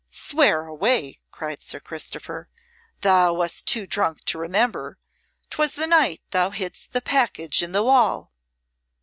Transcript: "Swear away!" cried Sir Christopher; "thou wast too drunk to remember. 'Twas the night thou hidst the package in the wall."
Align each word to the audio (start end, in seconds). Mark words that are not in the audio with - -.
"Swear 0.09 0.65
away!" 0.65 1.19
cried 1.31 1.61
Sir 1.61 1.79
Christopher; 1.79 2.49
"thou 3.01 3.33
wast 3.33 3.67
too 3.67 3.85
drunk 3.85 4.23
to 4.25 4.39
remember. 4.39 4.97
'Twas 5.51 5.75
the 5.75 5.85
night 5.85 6.23
thou 6.31 6.49
hidst 6.49 6.93
the 6.93 7.01
package 7.01 7.61
in 7.61 7.71
the 7.71 7.83
wall." 7.83 8.33